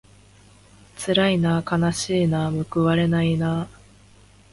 [0.97, 3.67] つらいなあかなしいなあむくわれないなあ